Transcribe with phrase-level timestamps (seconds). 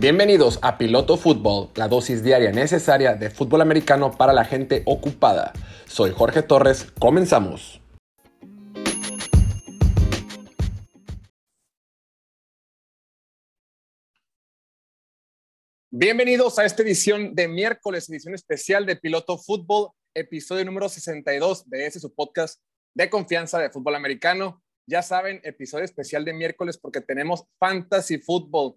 [0.00, 5.52] Bienvenidos a Piloto Fútbol, la dosis diaria necesaria de fútbol americano para la gente ocupada.
[5.86, 7.82] Soy Jorge Torres, comenzamos.
[15.90, 21.84] Bienvenidos a esta edición de miércoles, edición especial de Piloto Fútbol, episodio número 62 de
[21.84, 22.58] ese su podcast
[22.94, 24.62] de confianza de fútbol americano.
[24.86, 28.76] Ya saben, episodio especial de miércoles porque tenemos Fantasy Football,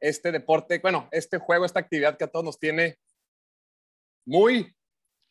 [0.00, 2.98] este deporte, bueno, este juego, esta actividad que a todos nos tiene
[4.26, 4.74] muy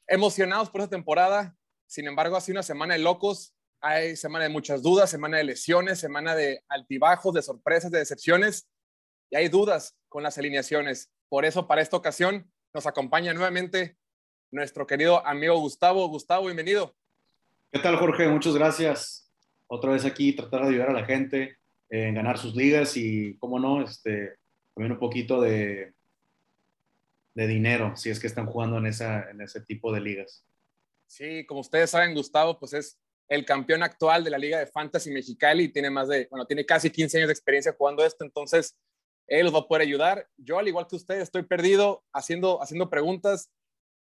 [0.08, 1.56] emocionados por esta temporada.
[1.88, 5.44] Sin embargo, ha sido una semana de locos, hay semana de muchas dudas, semana de
[5.44, 8.68] lesiones, semana de altibajos, de sorpresas, de decepciones
[9.30, 11.12] y hay dudas con las alineaciones.
[11.30, 13.98] Por eso, para esta ocasión, nos acompaña nuevamente
[14.52, 16.08] nuestro querido amigo Gustavo.
[16.08, 16.96] Gustavo, bienvenido.
[17.72, 18.28] ¿Qué tal, Jorge?
[18.28, 19.32] Muchas gracias.
[19.68, 21.58] Otra vez aquí, tratar de ayudar a la gente
[21.90, 24.36] en ganar sus ligas y, cómo no, este,
[24.76, 25.94] también un poquito de,
[27.34, 30.46] de dinero, si es que están jugando en, esa, en ese tipo de ligas.
[31.08, 35.12] Sí, como ustedes saben, Gustavo, pues es el campeón actual de la Liga de Fantasy
[35.12, 38.78] Mexicali y tiene más de, bueno, tiene casi 15 años de experiencia jugando esto, entonces
[39.28, 40.28] él los va a poder ayudar.
[40.38, 43.50] Yo, al igual que ustedes, estoy perdido haciendo, haciendo preguntas.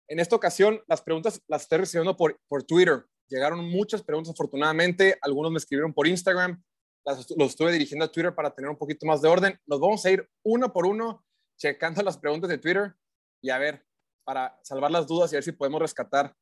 [0.07, 3.05] En esta ocasión, las preguntas las estoy recibiendo por, por Twitter.
[3.27, 5.17] Llegaron muchas preguntas, afortunadamente.
[5.21, 6.61] Algunos me escribieron por Instagram.
[7.03, 9.59] Las, los estuve dirigiendo a Twitter para tener un poquito más de orden.
[9.65, 11.25] Nos vamos a ir uno por uno,
[11.57, 12.95] checando las preguntas de Twitter
[13.41, 13.85] y a ver,
[14.23, 16.35] para salvar las dudas y a ver si podemos rescatar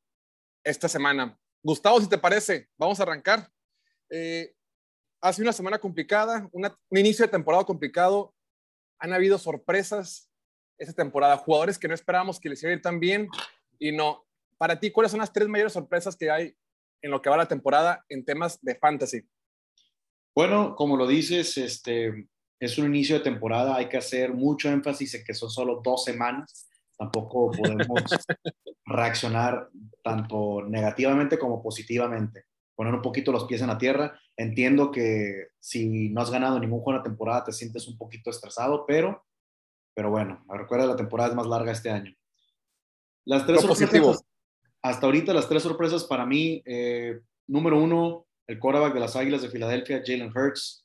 [0.64, 1.38] esta semana.
[1.62, 3.50] Gustavo, si te parece, vamos a arrancar.
[4.10, 4.54] Eh,
[5.20, 8.34] hace una semana complicada, un inicio de temporada complicado
[8.98, 10.30] han habido sorpresas
[10.78, 13.28] esta temporada, jugadores que no esperábamos que les iba a ir tan bien
[13.78, 14.26] y no.
[14.56, 16.56] Para ti, ¿cuáles son las tres mayores sorpresas que hay
[17.02, 19.22] en lo que va la temporada en temas de fantasy?
[20.34, 22.28] Bueno, como lo dices, este,
[22.60, 26.04] es un inicio de temporada, hay que hacer mucho énfasis en que son solo dos
[26.04, 28.04] semanas, tampoco podemos
[28.84, 29.70] reaccionar
[30.04, 34.18] tanto negativamente como positivamente, poner un poquito los pies en la tierra.
[34.36, 38.30] Entiendo que si no has ganado ningún juego en la temporada te sientes un poquito
[38.30, 39.24] estresado, pero,
[39.94, 42.14] pero bueno, recuerda la temporada es más larga este año.
[43.24, 44.22] Las tres sorpresas,
[44.82, 49.42] hasta ahorita las tres sorpresas para mí, eh, número uno, el quarterback de las Águilas
[49.42, 50.84] de Filadelfia, Jalen Hurts,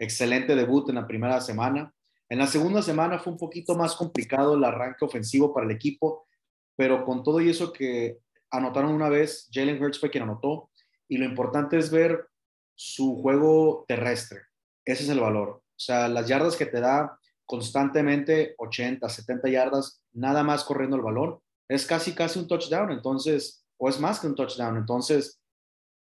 [0.00, 1.94] excelente debut en la primera semana.
[2.28, 6.26] En la segunda semana fue un poquito más complicado el arranque ofensivo para el equipo,
[6.74, 8.18] pero con todo y eso que
[8.50, 10.70] anotaron una vez, Jalen Hurts fue quien anotó,
[11.06, 12.26] y lo importante es ver
[12.74, 14.40] su juego terrestre.
[14.84, 15.48] Ese es el valor.
[15.48, 21.02] O sea, las yardas que te da constantemente, 80, 70 yardas, nada más corriendo el
[21.02, 21.38] balón,
[21.68, 22.90] es casi, casi un touchdown.
[22.90, 24.78] Entonces, o es más que un touchdown.
[24.78, 25.40] Entonces,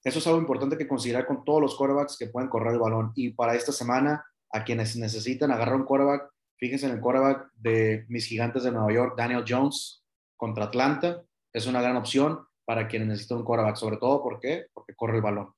[0.05, 3.13] eso es algo importante que considerar con todos los quarterbacks que pueden correr el balón.
[3.15, 8.05] Y para esta semana, a quienes necesitan agarrar un quarterback, fíjense en el quarterback de
[8.09, 10.05] mis gigantes de Nueva York, Daniel Jones,
[10.37, 11.23] contra Atlanta.
[11.53, 15.23] Es una gran opción para quienes necesitan un quarterback, sobre todo ¿por porque corre el
[15.23, 15.55] balón.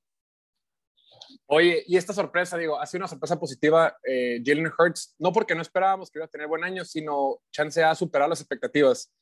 [1.47, 5.55] Oye, y esta sorpresa, digo, ha sido una sorpresa positiva eh, Jalen Hurts, no porque
[5.55, 9.13] no esperábamos que iba a tener buen año, sino chance a superar las expectativas.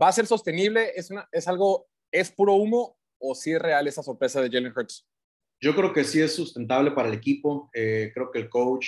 [0.00, 0.92] ¿Va a ser sostenible?
[0.94, 4.72] ¿Es, una, es algo, es puro humo o sí es real esa sorpresa de Jalen
[4.76, 5.06] Hurts?
[5.60, 7.70] Yo creo que sí es sustentable para el equipo.
[7.74, 8.86] Eh, creo que el coach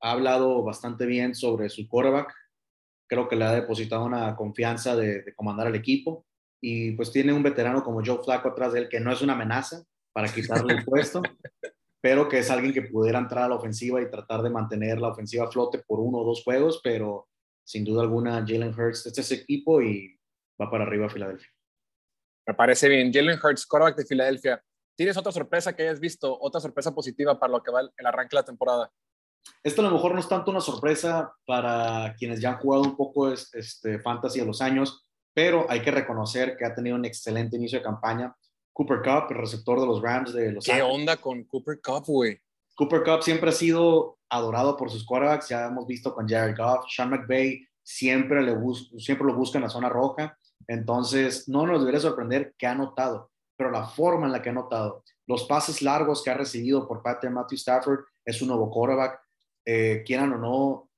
[0.00, 2.34] ha hablado bastante bien sobre su quarterback.
[3.08, 6.26] Creo que le ha depositado una confianza de, de comandar al equipo.
[6.60, 9.34] Y pues tiene un veterano como Joe Flacco atrás de él que no es una
[9.34, 11.22] amenaza para quitarle el puesto.
[12.00, 15.08] pero que es alguien que pudiera entrar a la ofensiva y tratar de mantener la
[15.08, 17.28] ofensiva a flote por uno o dos juegos, pero
[17.64, 20.18] sin duda alguna Jalen Hurts este es ese equipo y
[20.60, 21.48] va para arriba a Filadelfia.
[22.46, 23.12] Me parece bien.
[23.12, 24.62] Jalen Hurts, quarterback de Filadelfia.
[24.96, 26.36] ¿Tienes otra sorpresa que hayas visto?
[26.40, 28.90] ¿Otra sorpresa positiva para lo que va el arranque de la temporada?
[29.62, 32.96] Esto a lo mejor no es tanto una sorpresa para quienes ya han jugado un
[32.96, 37.56] poco este, fantasy a los años, pero hay que reconocer que ha tenido un excelente
[37.56, 38.34] inicio de campaña.
[38.72, 42.40] Cooper Cup, el receptor de los Rams de Los ¿Qué onda con Cooper Cup, güey?
[42.74, 46.86] Cooper Cup siempre ha sido adorado por sus quarterbacks, ya hemos visto con Jared Goff,
[46.88, 48.56] Sean McVay siempre, le
[48.98, 53.30] siempre lo busca en la zona roja, entonces no nos debería sorprender que ha notado,
[53.56, 57.02] pero la forma en la que ha notado, los pases largos que ha recibido por
[57.02, 59.20] parte de Matthew Stafford es un nuevo quarterback,
[59.64, 60.90] eh, quieran o no,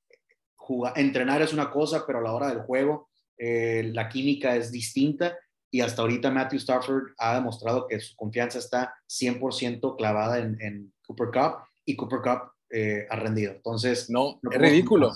[0.57, 4.71] jugar, entrenar es una cosa, pero a la hora del juego eh, la química es
[4.71, 5.37] distinta
[5.71, 11.29] y hasta ahorita Matthew Stafford ha demostrado que su confianza está 100% clavada en, Cooper
[11.33, 13.53] Cup y Cooper Cup eh, ha rendido.
[13.53, 15.13] Entonces, no, es ridículo.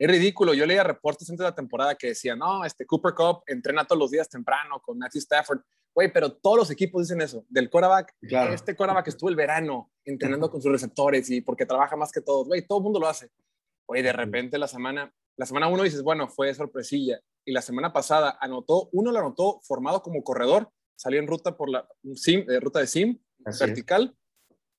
[0.00, 0.54] Es ridículo.
[0.54, 3.98] Yo leía reportes antes de la temporada que decían, no, este Cooper Cup entrena todos
[3.98, 5.60] los días temprano con Matthew Stafford.
[5.94, 7.44] Güey, pero todos los equipos dicen eso.
[7.50, 8.54] Del quarterback, claro.
[8.54, 12.46] este quarterback estuvo el verano entrenando con sus receptores y porque trabaja más que todos.
[12.46, 13.30] Güey, todo el mundo lo hace.
[13.84, 17.20] Oye, de repente la semana, la semana uno dices, bueno, fue sorpresilla.
[17.44, 21.68] Y la semana pasada anotó, uno lo anotó formado como corredor, salió en ruta por
[21.68, 24.16] la sim, eh, ruta de sim, vertical.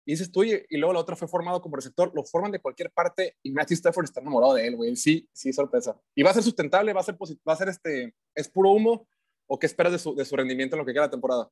[0.06, 2.92] Y dices tú, y luego la otra fue formado como receptor, lo forman de cualquier
[2.92, 4.96] parte y Matthew Stafford está enamorado de él, güey.
[4.96, 6.00] Sí, sí, sorpresa.
[6.16, 6.94] ¿Y va a ser sustentable?
[6.94, 9.08] ¿Va a ser, va a ser este, es puro humo?
[9.48, 11.50] ¿O qué esperas de su, de su rendimiento en lo que queda la temporada?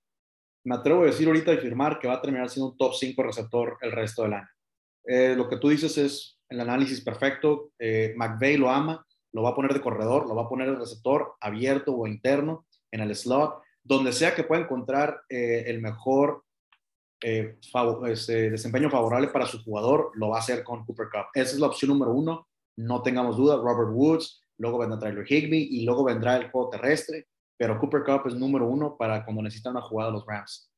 [0.63, 3.23] Me atrevo a decir ahorita y firmar que va a terminar siendo un top 5
[3.23, 4.49] receptor el resto del año.
[5.05, 7.71] Eh, lo que tú dices es el análisis perfecto.
[7.79, 10.77] Eh, McVeigh lo ama, lo va a poner de corredor, lo va a poner de
[10.77, 16.43] receptor abierto o interno en el slot, donde sea que pueda encontrar eh, el mejor
[17.21, 17.57] eh,
[18.07, 21.25] este, desempeño favorable para su jugador, lo va a hacer con Cooper Cup.
[21.33, 23.57] Esa es la opción número uno, no tengamos duda.
[23.57, 27.27] Robert Woods, luego vendrá Tyler Higbee y luego vendrá el juego terrestre,
[27.57, 30.71] pero Cooper Cup es número uno para cuando necesitan una jugada los Rams.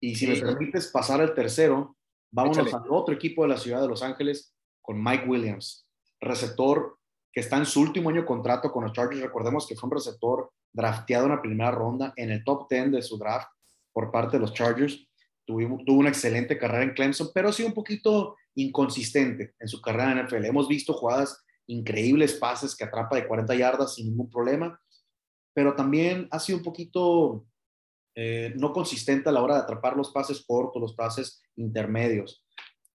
[0.00, 1.96] Y si me permites pasar al tercero,
[2.32, 5.86] vámonos al otro equipo de la ciudad de Los Ángeles con Mike Williams,
[6.20, 6.96] receptor
[7.32, 9.20] que está en su último año de contrato con los Chargers.
[9.20, 13.02] Recordemos que fue un receptor drafteado en la primera ronda, en el top 10 de
[13.02, 13.48] su draft
[13.92, 15.09] por parte de los Chargers
[15.50, 20.12] tuvo una excelente carrera en Clemson, pero ha sido un poquito inconsistente en su carrera
[20.12, 20.46] en NFL.
[20.46, 24.80] Hemos visto jugadas increíbles, pases que atrapa de 40 yardas sin ningún problema,
[25.54, 27.46] pero también ha sido un poquito
[28.14, 32.44] eh, no consistente a la hora de atrapar los pases cortos, los pases intermedios.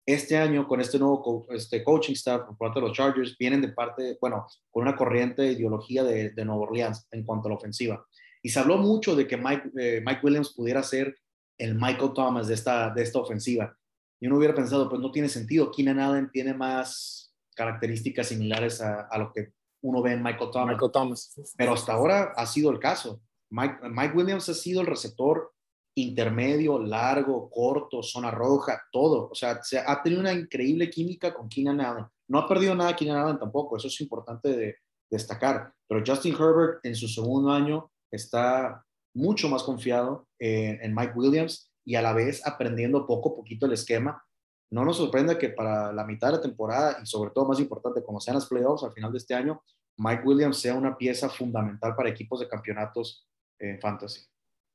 [0.06, 3.70] Este año, con este nuevo este coaching staff por parte de los Chargers, vienen de
[3.70, 8.06] parte, bueno, con una corriente ideología de, de Nueva Orleans en cuanto a la ofensiva.
[8.44, 11.16] Y se habló mucho de que Mike, eh, Mike Williams pudiera ser
[11.58, 13.78] el Michael Thomas de esta, de esta ofensiva.
[14.20, 15.72] Y uno hubiera pensado, pues no tiene sentido.
[15.72, 20.74] Keenan Allen tiene más características similares a, lo que uno ve en Michael Thomas.
[20.74, 21.54] Michael Thomas.
[21.58, 23.22] Pero hasta ahora ha sido el caso.
[23.50, 25.54] Mike, Mike Williams ha sido el receptor
[25.98, 29.30] intermedio, largo, corto, zona roja, todo.
[29.32, 32.06] O sea, se ha tenido una increíble química con Keenan Allen.
[32.28, 34.76] No ha perdido nada Keenan Allen tampoco, eso es importante de
[35.10, 35.74] destacar.
[35.88, 38.85] Pero Justin Herbert en su segundo año está
[39.16, 43.72] mucho más confiado en, Mike Williams y a la vez aprendiendo poco a poquito el
[43.72, 44.24] esquema.
[44.70, 48.04] No nos sorprende que para la mitad de la temporada y sobre todo más importante,
[48.04, 49.64] como sean las playoffs al final de este año,
[49.98, 53.26] Mike Williams sea una pieza fundamental para equipos de campeonatos
[53.58, 54.22] en fantasy.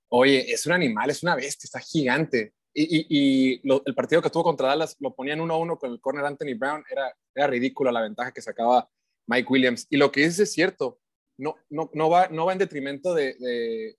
[0.08, 2.54] Oye, es un animal, es una bestia, está gigante.
[2.72, 6.24] Y, el partido que tuvo contra Dallas lo ponían uno a uno con el corner
[6.24, 8.88] Anthony Brown, era, era ridícula la ventaja que sacaba
[9.26, 9.86] Mike Williams.
[9.90, 10.98] Y lo que dice es cierto,
[11.36, 13.96] no, no, no, va, no va en detrimento de, de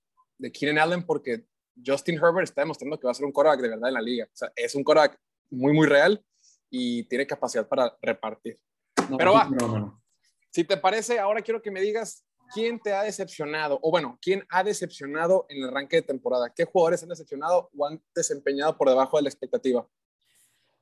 [0.50, 1.46] Keenan Allen porque
[1.86, 4.26] Justin Herbert está demostrando que va a ser un quarterback de verdad en la liga.
[4.26, 6.24] O sea, es un quarterback muy, muy real
[6.70, 8.58] y tiene capacidad para repartir.
[9.18, 9.50] Pero va,
[10.50, 12.24] si te parece, ahora quiero que me digas
[12.54, 16.52] quién te ha decepcionado, o bueno, quién ha decepcionado en el arranque de temporada.
[16.54, 19.88] ¿Qué jugadores han decepcionado o han desempeñado por debajo de la expectativa?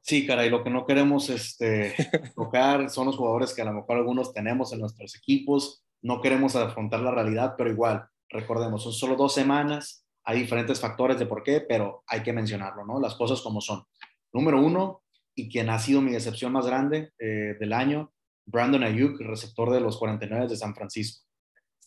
[0.01, 1.93] Sí, caray, lo que no queremos este,
[2.35, 5.83] tocar son los jugadores que a lo mejor algunos tenemos en nuestros equipos.
[6.01, 11.17] No queremos afrontar la realidad, pero igual, recordemos, son solo dos semanas, hay diferentes factores
[11.17, 12.99] de por qué, pero hay que mencionarlo, ¿no?
[12.99, 13.83] Las cosas como son.
[14.31, 15.01] Número uno,
[15.35, 18.13] y quien ha sido mi decepción más grande eh, del año,
[18.45, 21.25] Brandon Ayuk, receptor de los 49 de San Francisco.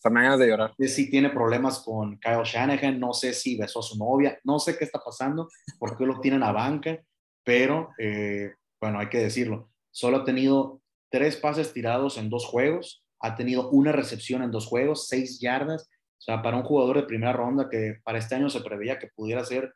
[0.03, 0.73] Ganas de llorar.
[0.77, 4.59] Sí, sí tiene problemas con Kyle Shanahan, no sé si besó a su novia, no
[4.59, 5.47] sé qué está pasando,
[5.79, 7.01] por qué lo tienen a banca,
[7.43, 9.69] pero eh, bueno, hay que decirlo.
[9.91, 14.65] Solo ha tenido tres pases tirados en dos juegos, ha tenido una recepción en dos
[14.65, 15.89] juegos, seis yardas,
[16.23, 19.09] o sea, para un jugador de primera ronda que para este año se preveía que
[19.13, 19.75] pudiera ser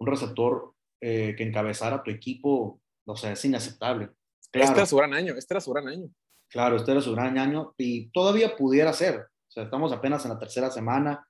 [0.00, 4.10] un receptor eh, que encabezara tu equipo, o sea, es inaceptable.
[4.52, 6.10] este era su gran año, este era su gran año.
[6.50, 9.20] Claro, este era su gran año y todavía pudiera ser.
[9.20, 11.24] O sea, estamos apenas en la tercera semana,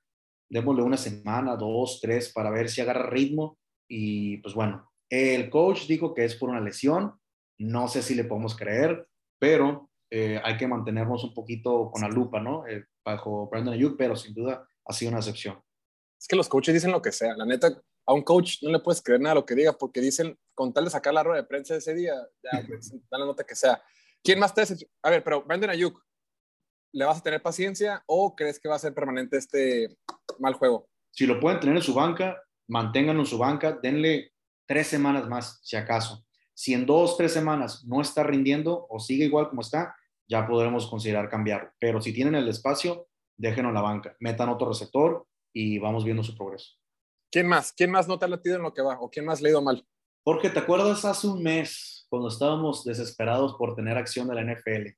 [0.50, 3.59] démosle una semana, dos, tres, para ver si agarra ritmo.
[3.87, 7.21] Y pues bueno, el coach dijo que es por una lesión,
[7.59, 9.07] no sé si le podemos creer,
[9.38, 12.67] pero eh, hay que mantenernos un poquito con la lupa, ¿no?
[12.67, 15.62] Eh, bajo Brandon Ayuk, pero sin duda ha sido una excepción.
[16.18, 17.36] Es que los coaches dicen lo que sea.
[17.36, 20.38] La neta, a un coach no le puedes creer nada lo que diga porque dicen,
[20.54, 23.44] con tal de sacar la rueda de prensa ese día, ya, pues, dan la nota
[23.44, 23.82] que sea.
[24.22, 24.62] ¿Quién más te
[25.02, 26.02] A ver, pero Brandon Ayuk,
[26.92, 29.96] ¿le vas a tener paciencia o crees que va a ser permanente este
[30.38, 30.88] mal juego?
[31.10, 34.32] Si lo pueden tener en su banca, manténganlo en su banca, denle
[34.66, 36.24] tres semanas más, si acaso.
[36.54, 39.94] Si en dos, tres semanas no está rindiendo o sigue igual como está,
[40.28, 41.70] ya podremos considerar cambiarlo.
[41.80, 46.23] Pero si tienen el espacio, déjenlo en la banca, metan otro receptor y vamos viendo
[46.23, 46.75] su progreso.
[47.30, 47.73] ¿Quién más?
[47.73, 48.99] ¿Quién más no te ha latido en lo que va?
[49.00, 49.85] ¿O quién más le ha ido mal?
[50.25, 54.88] Jorge, ¿te acuerdas hace un mes cuando estábamos desesperados por tener acción de la NFL?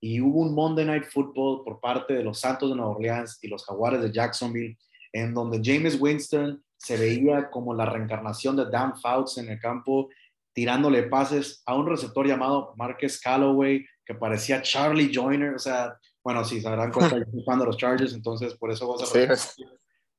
[0.00, 3.48] Y hubo un Monday Night Football por parte de los Santos de Nueva Orleans y
[3.48, 4.76] los Jaguares de Jacksonville,
[5.12, 10.10] en donde James Winston se veía como la reencarnación de Dan Fouts en el campo,
[10.52, 16.44] tirándole pases a un receptor llamado Marcus Calloway, que parecía Charlie Joyner, o sea, bueno,
[16.44, 19.64] sí, sabrán cuenta, yo soy fan de los Chargers, entonces por eso vas a sí.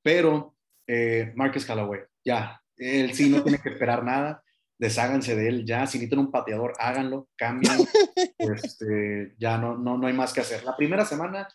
[0.03, 4.43] Pero eh, Marcus Callaway, ya, él sí no tiene que esperar nada,
[4.77, 7.83] desháganse de él ya, si necesitan un pateador, háganlo, cámbienlo,
[8.37, 10.63] este, ya no, no, no hay más que hacer.
[10.63, 11.47] La primera semana,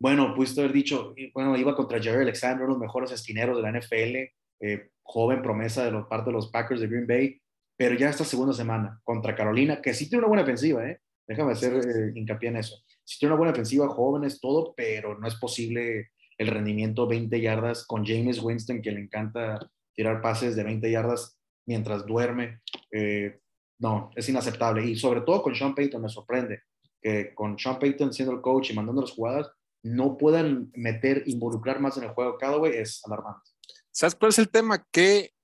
[0.00, 3.62] bueno, pudiste haber dicho, bueno, iba contra Jerry Alexander, uno de los mejores esquineros de
[3.62, 4.16] la NFL,
[4.60, 7.42] eh, joven promesa de los parte de los Packers de Green Bay,
[7.76, 11.00] pero ya esta segunda semana contra Carolina, que sí tiene una buena ofensiva, ¿eh?
[11.26, 12.76] Déjame hacer eh, hincapié en eso.
[13.04, 17.86] Sí tiene una buena ofensiva, jóvenes, todo, pero no es posible el rendimiento 20 yardas
[17.86, 19.58] con James Winston, que le encanta
[19.94, 22.60] tirar pases de 20 yardas mientras duerme.
[22.90, 23.38] Eh,
[23.78, 24.84] no, es inaceptable.
[24.84, 26.62] Y sobre todo con Sean Payton me sorprende
[27.00, 29.50] que con Sean Payton siendo el coach y mandando las jugadas,
[29.82, 32.38] no puedan meter, involucrar más en el juego.
[32.38, 33.50] Cada es alarmante.
[33.90, 34.86] ¿Sabes cuál es el tema?
[34.90, 35.34] Que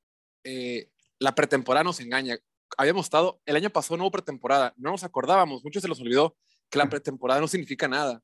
[0.45, 2.39] eh, la pretemporada nos engaña.
[2.77, 6.37] Habíamos estado, el año pasado no hubo pretemporada, no nos acordábamos, muchos se los olvidó
[6.71, 8.23] que la pretemporada no significa nada.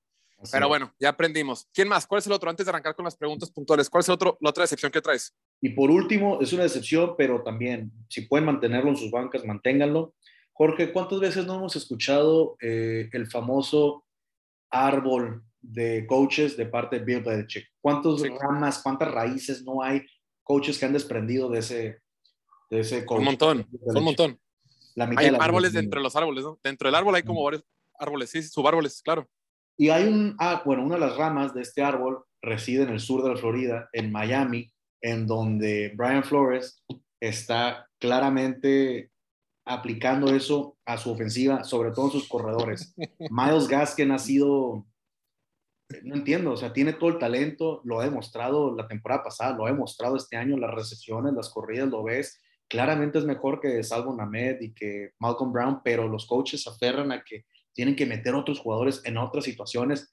[0.52, 1.66] Pero bueno, ya aprendimos.
[1.72, 2.06] ¿Quién más?
[2.06, 2.50] ¿Cuál es el otro?
[2.50, 5.00] Antes de arrancar con las preguntas puntuales, ¿cuál es el otro, la otra decepción que
[5.00, 5.34] traes?
[5.60, 10.14] Y por último, es una decepción, pero también, si pueden mantenerlo en sus bancas, manténganlo.
[10.52, 14.04] Jorge, ¿cuántas veces no hemos escuchado eh, el famoso
[14.70, 17.66] árbol de coaches de parte de Bill Belichick?
[17.80, 20.02] ¿Cuántas ramas, cuántas raíces no hay
[20.42, 22.00] coaches que han desprendido de ese,
[22.74, 23.18] de ese coach?
[23.18, 24.40] Un montón, un montón.
[25.16, 26.58] hay árboles dentro de los árboles, ¿no?
[26.62, 27.64] Dentro del árbol hay como varios
[27.98, 29.28] árboles, sí, subárboles, claro.
[29.76, 33.00] Y hay un, ah, bueno, una de las ramas de este árbol reside en el
[33.00, 36.82] sur de la Florida, en Miami, en donde Brian Flores
[37.20, 39.10] está claramente
[39.66, 42.94] aplicando eso a su ofensiva, sobre todo en sus corredores.
[43.30, 44.86] Miles Gaskin ha sido,
[46.02, 49.66] no entiendo, o sea, tiene todo el talento, lo ha demostrado la temporada pasada, lo
[49.66, 52.40] ha demostrado este año, las recepciones, las corridas, lo ves.
[52.68, 57.12] Claramente es mejor que Salvo Named y que Malcolm Brown, pero los coaches se aferran
[57.12, 60.10] a que tienen que meter otros jugadores en otras situaciones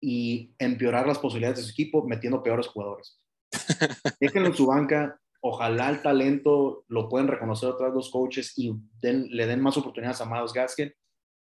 [0.00, 3.20] y empeorar las posibilidades de su equipo metiendo peores jugadores.
[4.20, 8.72] Déjenlo en su banca, ojalá el talento lo pueden reconocer otros dos coaches y
[9.02, 10.92] le den más oportunidades a Miles Gaskin,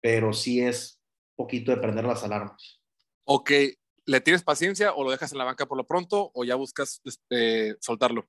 [0.01, 1.01] pero sí es
[1.35, 2.81] poquito de prender las alarmas.
[3.25, 3.51] Ok,
[4.05, 7.01] ¿le tienes paciencia o lo dejas en la banca por lo pronto o ya buscas
[7.03, 8.27] este, soltarlo?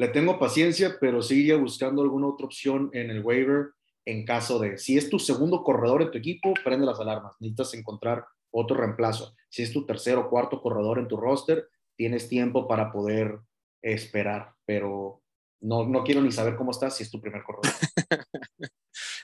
[0.00, 3.72] Le tengo paciencia, pero sigue buscando alguna otra opción en el waiver
[4.06, 7.74] en caso de, si es tu segundo corredor en tu equipo, prende las alarmas, necesitas
[7.74, 9.36] encontrar otro reemplazo.
[9.50, 13.40] Si es tu tercer o cuarto corredor en tu roster, tienes tiempo para poder
[13.82, 15.22] esperar, pero
[15.60, 17.70] no, no quiero ni saber cómo estás si es tu primer corredor.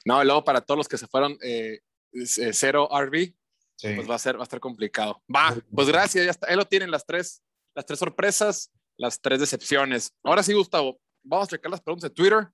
[0.05, 1.81] no, luego para todos los que se fueron eh,
[2.13, 3.33] eh, cero RB,
[3.81, 5.23] pues va a ser, va a estar complicado.
[5.35, 6.49] Va, pues gracias, ya está.
[6.51, 7.43] Ahí lo tienen las tres,
[7.75, 10.13] las tres sorpresas, las tres decepciones.
[10.23, 12.49] Ahora sí, Gustavo, vamos a checar las preguntas de Twitter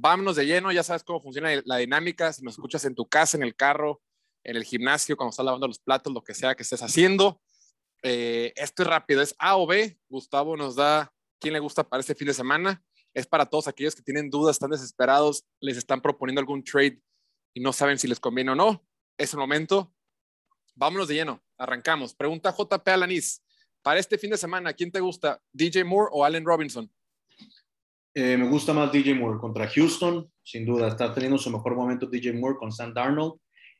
[0.00, 3.36] vámonos de lleno, ya sabes cómo funciona la dinámica, si nos escuchas en tu casa,
[3.36, 4.02] en el carro,
[4.44, 7.40] en el gimnasio, cuando estás lavando los platos, lo que sea que estés haciendo.
[8.02, 9.98] Eh, esto es rápido, es A o B.
[10.08, 12.82] Gustavo nos da quién le gusta para este fin de semana.
[13.14, 17.00] Es para todos aquellos que tienen dudas, están desesperados, les están proponiendo algún trade
[17.54, 18.86] y no saben si les conviene o no.
[19.16, 19.92] Es el momento.
[20.74, 22.14] Vámonos de lleno, arrancamos.
[22.14, 23.42] Pregunta JP Alanis.
[23.86, 25.40] Para este fin de semana, ¿quién te gusta?
[25.52, 26.90] ¿DJ Moore o Allen Robinson?
[28.12, 30.88] Eh, me gusta más DJ Moore contra Houston, sin duda.
[30.88, 33.34] Está teniendo su mejor momento DJ Moore con Sam Darnold.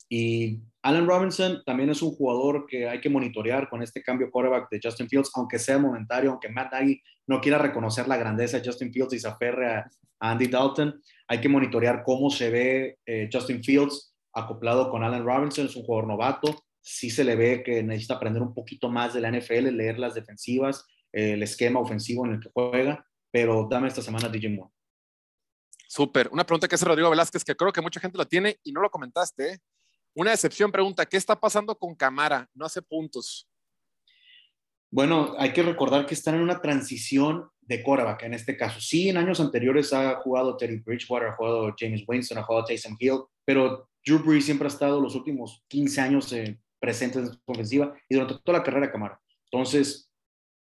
[0.09, 4.71] Y Allen Robinson también es un jugador que hay que monitorear con este cambio quarterback
[4.71, 8.65] de Justin Fields, aunque sea momentario, aunque Matt Nagy no quiera reconocer la grandeza de
[8.65, 11.03] Justin Fields y se aferre a, Andy Dalton.
[11.27, 15.67] Hay que monitorear cómo se ve eh, Justin Fields acoplado con Allen Robinson.
[15.67, 16.66] Es un jugador novato.
[16.89, 20.15] Sí se le ve que necesita aprender un poquito más de la NFL, leer las
[20.15, 23.05] defensivas, el esquema ofensivo en el que juega
[23.37, 24.73] pero dame esta semana DJ Moore.
[25.87, 26.31] Súper.
[26.33, 28.81] Una pregunta que hace Rodrigo Velázquez, que creo que mucha gente la tiene y no
[28.81, 29.53] lo comentaste.
[29.53, 29.59] ¿eh?
[30.15, 32.49] Una decepción pregunta, ¿qué está pasando con Camara?
[32.55, 33.47] No hace puntos.
[34.91, 38.81] Bueno, hay que recordar que están en una transición de quarterback en este caso.
[38.81, 42.97] Sí, en años anteriores ha jugado Teddy Bridgewater, ha jugado James Winston, ha jugado Taysom
[42.99, 47.39] Hill, pero Drew Brees siempre ha estado los últimos 15 años eh, presente en su
[47.47, 49.21] ofensiva y durante toda la carrera de Camara.
[49.51, 50.11] Entonces,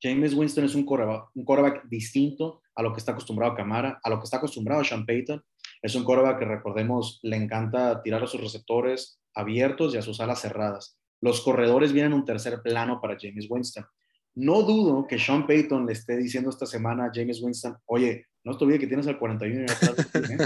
[0.03, 4.11] James Winston es un quarterback, un quarterback distinto a lo que está acostumbrado Camara, a
[4.11, 5.43] lo que está acostumbrado Sean Payton.
[5.83, 10.21] Es un quarterback que recordemos le encanta tirar a sus receptores abiertos y a sus
[10.21, 10.99] alas cerradas.
[11.21, 13.87] Los corredores vienen en un tercer plano para James Winston.
[14.35, 18.57] No dudo que Sean Payton le esté diciendo esta semana a James Winston, oye, no
[18.57, 20.39] te olvides que tienes al 41 y atrás ¿eh?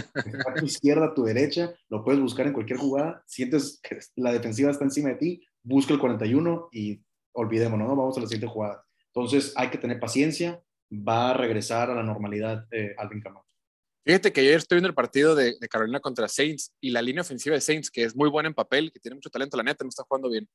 [0.48, 3.22] a tu izquierda, a tu derecha, lo puedes buscar en cualquier jugada.
[3.26, 7.02] Sientes que la defensiva está encima de ti, busca el 41 y
[7.32, 7.96] olvidémonos, ¿no?
[7.96, 8.84] Vamos a la siguiente jugada.
[9.06, 13.44] Entonces hay que tener paciencia, va a regresar a la normalidad eh, Alvin Kamara.
[14.04, 17.54] Fíjate que ayer estoy viendo el partido de, Carolina contra Saints y la línea ofensiva
[17.54, 19.90] de Saints, que es muy buena en papel, que tiene mucho talento, la neta, no
[19.90, 20.48] está jugando bien.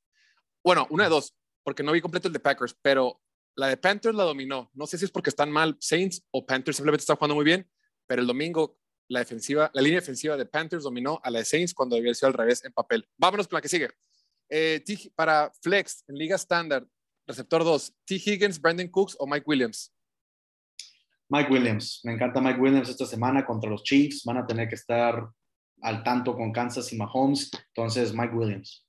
[0.64, 3.22] Bueno, una de dos, porque no vi completo el de Packers, pero
[3.56, 4.72] la de Panthers la dominó.
[4.74, 7.70] No sé si es porque están mal Saints o Panthers simplemente está jugando muy bien,
[8.08, 11.74] pero el domingo la defensiva, la línea defensiva de Panthers dominó a la de Saints
[11.74, 13.08] cuando debió ser al revés en papel.
[13.18, 13.90] Vámonos con la que sigue.
[14.50, 14.84] Eh,
[15.16, 16.88] para Flex en Liga Standard,
[17.28, 18.16] receptor 2, T.
[18.16, 19.92] Higgins, Brandon Cooks o Mike Williams.
[21.30, 22.02] Mike Williams.
[22.04, 24.24] Me encanta Mike Williams esta semana contra los Chiefs.
[24.26, 25.28] Van a tener que estar
[25.82, 27.50] al tanto con Kansas y Mahomes.
[27.70, 28.86] Entonces, Mike Williams.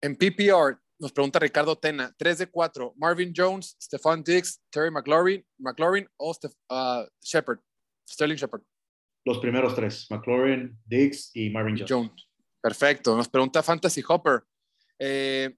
[0.00, 5.44] En PPR, nos pregunta Ricardo Tena, 3 de 4, Marvin Jones, Stephon Diggs, Terry McLaurin,
[5.58, 7.60] McLaurin o uh, Shepard,
[8.08, 8.62] Sterling Shepard.
[9.24, 11.90] Los primeros tres, McLaurin, Diggs y Marvin Jones.
[11.90, 12.28] Jones.
[12.60, 13.16] Perfecto.
[13.16, 14.42] Nos pregunta Fantasy Hopper.
[14.98, 15.54] Eh,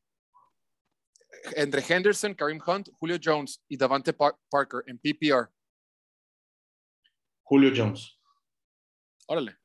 [1.57, 5.51] entre Henderson, Kareem Hunt, Julio Jones y Davante Parker en PPR.
[7.43, 8.19] Julio Jones.
[9.27, 9.57] Órale.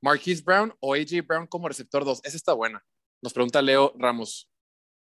[0.00, 2.20] Marquise Brown o AJ Brown como receptor 2.
[2.24, 2.82] Esa está buena.
[3.22, 4.50] Nos pregunta Leo Ramos.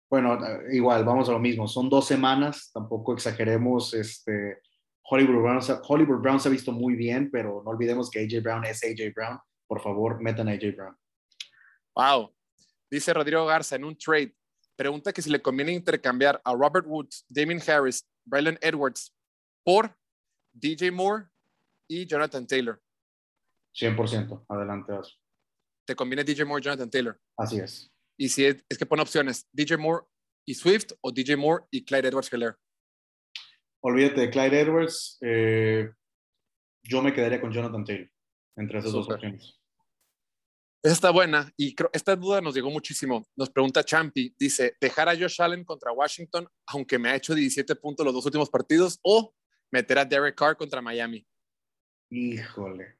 [0.09, 0.37] Bueno,
[0.71, 1.67] igual, vamos a lo mismo.
[1.67, 3.93] Son dos semanas, tampoco exageremos.
[3.93, 4.61] Este,
[5.09, 8.65] Hollywood, Brown, Hollywood Brown se ha visto muy bien, pero no olvidemos que AJ Brown
[8.65, 9.39] es AJ Brown.
[9.67, 10.95] Por favor, metan a AJ Brown.
[11.95, 12.33] Wow.
[12.89, 14.35] Dice Rodrigo Garza en un trade.
[14.75, 19.15] Pregunta que si le conviene intercambiar a Robert Woods, Damien Harris, Braylon Edwards
[19.63, 19.97] por
[20.53, 21.25] DJ Moore
[21.87, 22.81] y Jonathan Taylor.
[23.73, 24.45] 100%.
[24.47, 24.93] Adelante,
[25.85, 27.19] ¿Te conviene DJ Moore y Jonathan Taylor?
[27.37, 27.91] Así es.
[28.17, 30.05] Y si es, que pone opciones, DJ Moore
[30.45, 32.57] y Swift o DJ Moore y Clyde Edwards Heller.
[33.81, 35.17] Olvídate de Clyde Edwards.
[35.21, 35.89] Eh,
[36.83, 38.09] yo me quedaría con Jonathan Taylor
[38.55, 39.59] entre esas dos opciones.
[40.85, 43.25] Esa está buena y esta duda nos llegó muchísimo.
[43.35, 47.75] Nos pregunta Champi, dice, dejar a Josh Allen contra Washington, aunque me ha hecho 17
[47.77, 49.33] puntos los dos últimos partidos, o
[49.71, 51.25] meter a Derek Carr contra Miami.
[52.11, 52.99] Híjole.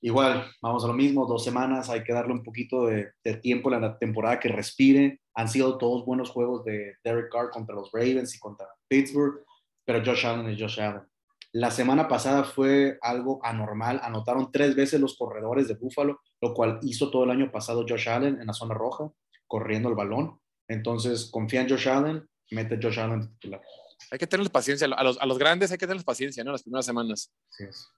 [0.00, 3.82] Igual, vamos a lo mismo, dos semanas, hay que darle un poquito de, tiempo en
[3.82, 5.20] la temporada que respire.
[5.36, 9.40] Han sido todos buenos juegos de Derek Carr contra los Ravens y contra Pittsburgh,
[9.86, 11.06] pero Josh Allen es Josh Allen.
[11.52, 16.78] La semana pasada fue algo anormal, anotaron tres veces los corredores de Buffalo, lo cual
[16.82, 19.10] hizo todo el año pasado Josh Allen en la zona roja,
[19.46, 20.40] corriendo el balón.
[20.68, 23.62] Entonces, confía en Josh Allen, mete Josh Allen titular.
[24.10, 26.52] Hay que tenerles paciencia, a los, a los grandes hay que tenerles paciencia, ¿no?
[26.52, 27.32] Las primeras semanas.
[27.50, 27.88] Sí es.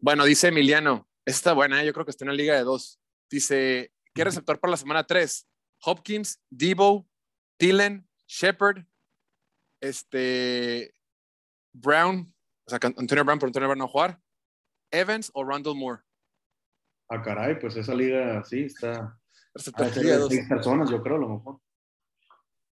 [0.00, 1.86] Bueno, dice Emiliano, esta está buena, ¿eh?
[1.86, 3.00] yo creo que está en la liga de dos.
[3.30, 5.48] Dice, ¿qué receptor para la semana 3?
[5.84, 7.08] Hopkins, Debo,
[7.56, 8.84] Thielen, Shepard,
[9.80, 10.94] este,
[11.72, 12.34] Brown,
[12.66, 14.20] o sea, Antonio Brown, pero Antonio Brown no jugar,
[14.90, 16.02] Evans o Randall Moore.
[17.12, 19.18] Ah, caray, pues esa liga sí está.
[19.54, 21.60] Seis personas, yo creo, a lo mejor.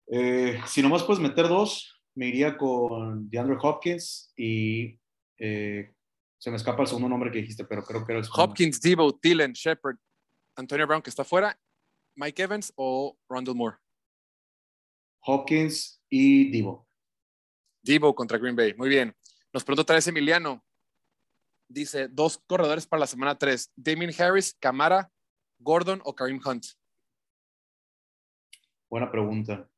[0.06, 4.96] Eh, si nomás puedes meter dos, me iría con DeAndre Hopkins y
[5.38, 5.92] eh,
[6.38, 9.12] se me escapa el segundo nombre que dijiste, pero creo que era el Hopkins, Debo,
[9.18, 9.96] Thielen, Shepard,
[10.54, 11.58] Antonio Brown, que está fuera,
[12.14, 13.76] Mike Evans o Randall Moore.
[15.22, 16.86] Hopkins y Debo.
[17.82, 18.72] Debo contra Green Bay.
[18.74, 19.12] Muy bien.
[19.52, 20.64] Nos pregunta otra vez Emiliano.
[21.68, 23.72] Dice, dos corredores para la semana 3.
[23.76, 25.10] Damien Harris, Camara,
[25.58, 26.64] Gordon o Kareem Hunt.
[28.90, 29.68] Buena pregunta.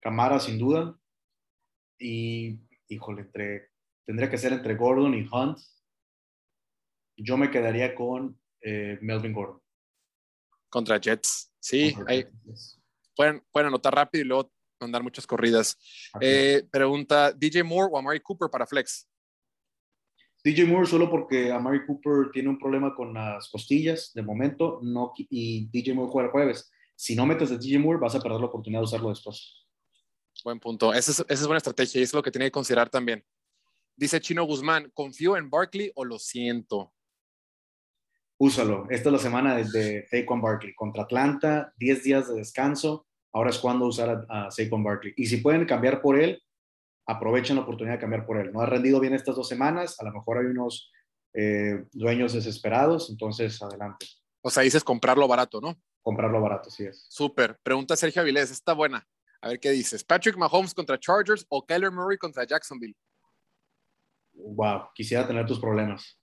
[0.00, 0.98] Camara, sin duda.
[1.98, 3.70] Y, híjole, entre,
[4.04, 5.58] tendría que ser entre Gordon y Hunt
[7.18, 9.60] yo me quedaría con eh, Melvin Gordon.
[10.70, 11.94] Contra Jets, sí.
[13.16, 15.76] pueden, pueden anotar rápido y luego mandar muchas corridas.
[16.20, 19.07] Eh, pregunta, ¿DJ Moore o Amari Cooper para Flex?
[20.50, 25.12] DJ Moore solo porque Amari Cooper tiene un problema con las costillas de momento no,
[25.16, 26.70] y DJ Moore juega el jueves.
[26.96, 29.66] Si no metes a DJ Moore vas a perder la oportunidad de usarlo después.
[30.44, 30.92] Buen punto.
[30.94, 33.24] Esa es, esa es buena estrategia y eso es lo que tiene que considerar también.
[33.96, 36.92] Dice Chino Guzmán, ¿confío en Barkley o lo siento?
[38.38, 38.86] úsalo.
[38.88, 43.06] Esta es la semana de Saquon Barkley contra Atlanta, 10 días de descanso.
[43.32, 45.12] Ahora es cuando usar a, Saquon Barkley.
[45.16, 46.40] Y si pueden cambiar por él,
[47.08, 48.52] aprovechen la oportunidad de cambiar por él.
[48.52, 50.92] No ha rendido bien estas dos semanas, a lo mejor hay unos
[51.32, 54.06] eh, dueños desesperados, entonces adelante.
[54.42, 55.74] O sea, dices comprarlo barato, ¿no?
[56.02, 57.06] Comprarlo barato, sí es.
[57.08, 57.58] Súper.
[57.62, 59.06] Pregunta Sergio Avilés, está buena.
[59.40, 60.04] A ver qué dices.
[60.04, 62.94] Patrick Mahomes contra Chargers o Kyler Murray contra Jacksonville.
[64.34, 66.20] Wow, quisiera tener tus problemas.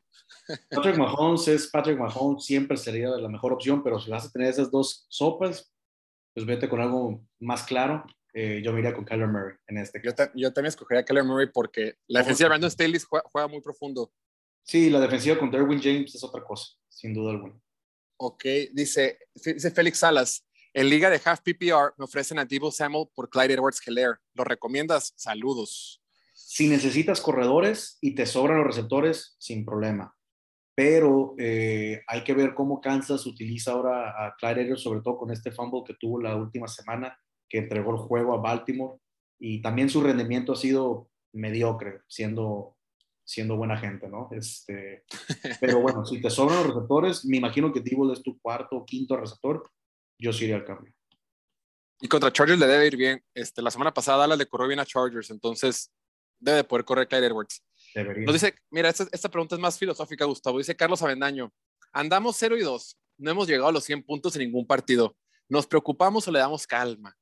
[0.70, 4.50] Patrick Mahomes es Patrick Mahomes, siempre sería la mejor opción, pero si vas a tener
[4.50, 5.74] esas dos sopas,
[6.34, 8.06] pues vete con algo más claro.
[8.38, 10.30] Eh, yo me iría con Kyler Murray en este caso.
[10.36, 14.12] Yo, también escogería a Kyler Murray porque la defensiva de Brandon Staley juega, muy profundo.
[14.62, 17.58] Sí, la defensiva con Derwin James es otra cosa, sin duda alguna.
[18.18, 18.44] Ok,
[18.74, 23.30] dice, dice Félix Salas, en liga de half PPR me ofrecen a Debo Samuel por
[23.30, 24.18] Clyde Edwards Heller.
[24.34, 25.14] ¿Lo recomiendas?
[25.16, 26.04] Saludos.
[26.34, 30.14] Si necesitas corredores y te sobran los receptores, sin problema.
[30.78, 35.32] pero eh, hay que ver cómo Kansas utiliza ahora a Clyde Edwards, sobre todo con
[35.32, 37.18] este fumble que tuvo la última semana,
[37.56, 39.00] que entregó el juego a Baltimore,
[39.40, 42.76] y también su rendimiento ha sido mediocre, siendo,
[43.24, 44.28] siendo buena gente, ¿no?
[44.34, 45.06] Este,
[45.62, 48.86] pero bueno, si te sobran los receptores, me imagino que Divo es tu cuarto o
[48.86, 49.72] quinto receptor,
[50.20, 50.94] yo sí iría al cambio.
[52.02, 53.24] Y contra Chargers le debe ir bien.
[53.34, 55.94] Este, la semana pasada Dallas le corrió bien a Chargers, entonces
[56.38, 57.64] debe poder correr Clyde Edwards.
[57.94, 58.26] Debería.
[58.26, 60.58] Nos dice, mira, esta, esta, pregunta es más filosófica, Gustavo.
[60.58, 61.54] Dice Carlos Avendaño,
[61.94, 65.16] andamos 0 y 2, no hemos llegado a los 100 puntos en ningún partido.
[65.48, 67.16] ¿Nos preocupamos o le damos calma?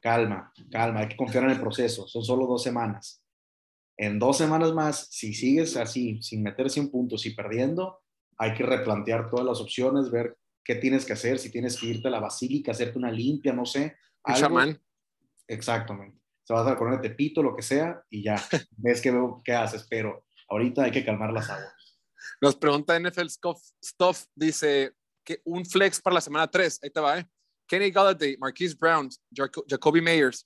[0.00, 2.08] Calma, calma, hay que confiar en el proceso.
[2.08, 3.22] Son solo dos semanas.
[3.96, 8.00] En dos semanas más, si sigues así, sin meter 100 puntos y perdiendo,
[8.38, 12.08] hay que replantear todas las opciones, ver qué tienes que hacer, si tienes que irte
[12.08, 13.98] a la basílica, hacerte una limpia, no sé.
[14.24, 14.82] Un chamán.
[15.46, 16.18] Exactamente.
[16.44, 18.36] Se vas a poner de tepito, lo que sea, y ya,
[18.78, 19.12] ves qué,
[19.44, 21.98] qué haces, pero ahorita hay que calmar las aguas.
[22.40, 27.18] Nos pregunta NFL Stuff, dice que un flex para la semana 3, ahí te va,
[27.18, 27.26] ¿eh?
[27.70, 30.44] Kenny Galladay, Marquise Brown, Jacoby Meyers,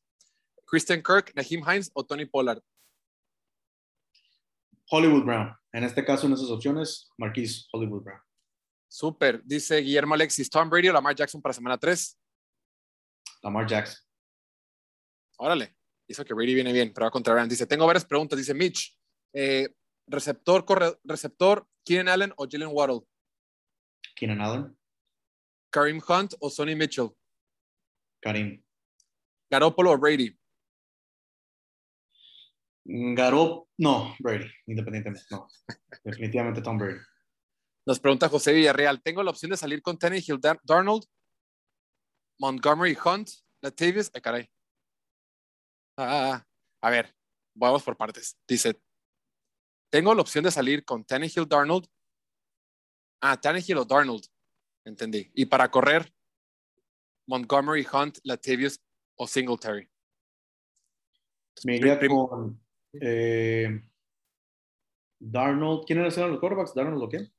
[0.66, 2.60] Christian Kirk, Naheem Hines o Tony Pollard.
[4.90, 5.56] Hollywood Brown.
[5.72, 8.20] En este caso, en esas opciones, Marquise Hollywood Brown.
[8.88, 9.42] Súper.
[9.42, 12.20] Dice Guillermo Alexis, Tom Brady o Lamar Jackson para semana 3.
[13.42, 14.04] Lamar Jackson.
[15.38, 15.74] Órale.
[16.06, 17.48] Hizo que Brady viene bien, pero va contra Brown.
[17.48, 18.38] Dice, tengo varias preguntas.
[18.38, 18.94] Dice Mitch,
[19.32, 19.74] eh,
[20.06, 23.00] receptor, corre, receptor, Keenan Allen o Jalen Waddle.
[24.14, 24.76] Keenan Allen.
[25.74, 27.10] Kareem Hunt o Sonny Mitchell.
[28.22, 28.62] Kareem.
[29.50, 30.38] Garoppolo o Brady.
[32.86, 35.48] Garop, no, Brady, independientemente, no.
[36.04, 37.00] Definitivamente Tom Brady.
[37.86, 41.06] Nos pregunta José Villarreal, ¿tengo la opción de salir con Tannehill, Darnold,
[42.38, 44.10] Montgomery Hunt, Latavius?
[44.14, 44.50] Ay, caray.
[45.98, 46.44] Ah,
[46.82, 47.12] a ver,
[47.52, 48.38] vamos por partes.
[48.46, 48.80] Dice,
[49.90, 51.88] tengo la opción de salir con Tannehill, Darnold.
[53.20, 54.33] Ah, Tannehill o Darnold.
[54.84, 55.30] Entendí.
[55.34, 56.12] Y para correr,
[57.26, 58.80] Montgomery Hunt, Latavius
[59.16, 59.88] o Singletary.
[61.64, 62.60] Me iría con
[63.00, 63.82] eh,
[65.18, 65.84] Darnold.
[65.86, 66.74] ¿Quiénes eran los quarterbacks?
[66.74, 67.32] ¿Darnold o quién?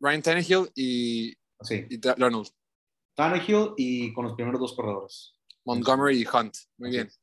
[0.00, 1.86] Ryan Tannehill y, sí.
[1.88, 2.48] y Darnold.
[3.14, 5.36] Tannehill y con los primeros dos corredores.
[5.64, 6.56] Montgomery y Hunt.
[6.78, 7.06] Muy bien.
[7.06, 7.20] es.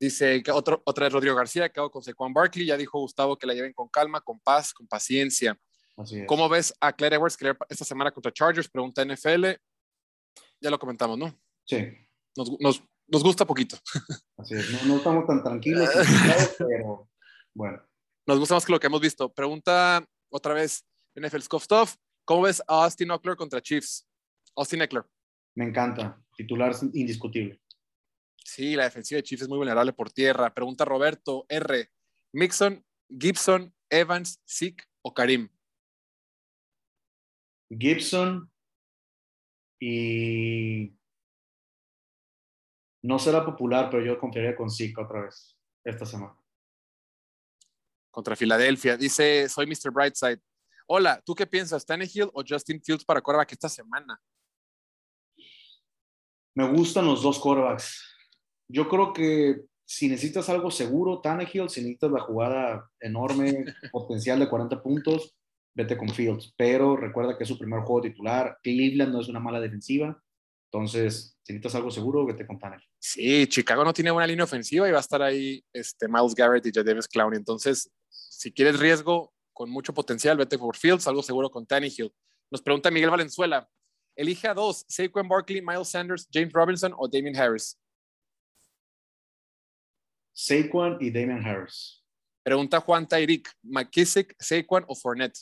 [0.00, 2.66] Dice que otro, otra vez Rodrigo García, quedó con Saquon Barkley.
[2.66, 5.58] Ya dijo Gustavo que la lleven con calma, con paz, con paciencia.
[5.96, 6.26] Así es.
[6.26, 8.68] ¿Cómo ves a Claire Edwards que esta semana contra Chargers?
[8.68, 9.46] Pregunta NFL.
[10.60, 11.38] Ya lo comentamos, ¿no?
[11.66, 11.86] Sí,
[12.36, 13.76] Nos, nos, nos gusta poquito.
[14.38, 14.72] así es.
[14.72, 15.88] No, no estamos tan tranquilos,
[16.58, 17.08] pero
[17.54, 17.82] bueno.
[18.26, 19.32] Nos gusta más que lo que hemos visto.
[19.32, 21.96] Pregunta otra vez NFL Scoff Stuff.
[22.24, 24.06] ¿Cómo ves a Austin Eckler contra Chiefs?
[24.56, 25.04] Austin Eckler.
[25.54, 26.20] Me encanta.
[26.36, 27.60] Titular indiscutible.
[28.44, 30.52] Sí, la defensiva de Chiefs es muy vulnerable por tierra.
[30.52, 31.90] Pregunta Roberto R.
[32.32, 35.48] Mixon, Gibson, Evans, Zeke o Karim.
[37.70, 38.50] Gibson
[39.80, 40.96] y
[43.02, 46.36] no será popular, pero yo confiaría con Zeke otra vez esta semana.
[48.10, 48.96] Contra Filadelfia.
[48.96, 49.90] Dice, soy Mr.
[49.92, 50.40] Brightside.
[50.86, 51.84] Hola, ¿tú qué piensas?
[51.84, 54.20] ¿Tannehill o Justin Fields para quarterback esta semana?
[56.54, 58.02] Me gustan los dos quarterbacks.
[58.68, 64.48] Yo creo que si necesitas algo seguro, Tannehill, si necesitas la jugada enorme, potencial de
[64.48, 65.36] 40 puntos,
[65.74, 66.54] vete con Fields.
[66.56, 68.58] Pero recuerda que es su primer juego titular.
[68.62, 70.20] Cleveland no es una mala defensiva.
[70.72, 72.88] Entonces, si necesitas algo seguro, vete con Tannehill.
[72.98, 76.66] Sí, Chicago no tiene buena línea ofensiva y va a estar ahí este, Miles Garrett
[76.66, 77.38] y Jadavis Clowney.
[77.38, 82.12] Entonces, si quieres riesgo con mucho potencial, vete por Fields, algo seguro con Tannehill.
[82.50, 83.68] Nos pregunta Miguel Valenzuela.
[84.16, 87.78] Elige a dos, Saquon Barkley, Miles Sanders, James Robinson o Damien Harris.
[90.32, 92.02] Saquon y Damian Harris.
[92.42, 95.38] Pregunta Juan Tyreek, McKissick, Saquon o Fournette.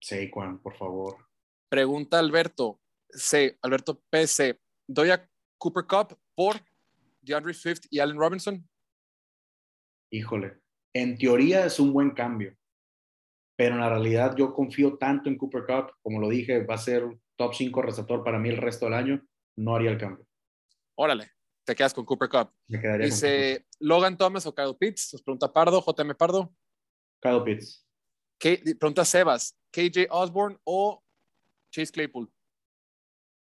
[0.00, 1.26] Saquon, por favor.
[1.68, 6.56] Pregunta Alberto C, Alberto PC, ¿doy a Cooper Cup por
[7.20, 8.68] DeAndre Swift y Allen Robinson?
[10.12, 10.60] Híjole,
[10.94, 12.56] en teoría es un buen cambio,
[13.56, 16.78] pero en la realidad yo confío tanto en Cooper Cup, como lo dije, va a
[16.78, 17.04] ser
[17.36, 20.26] top 5 receptor para mí el resto del año, no haría el cambio.
[20.96, 21.30] Órale,
[21.64, 22.52] te quedas con Cooper Cup.
[22.68, 23.06] Me quedaría.
[23.06, 26.52] Dice Logan Thomas o Kyle Pitts, nos pregunta Pardo, JM Pardo.
[27.22, 27.86] Kyle Pitts.
[28.38, 31.02] K- pregunta Sebas, KJ Osborne o
[31.70, 32.30] Chase Claypool.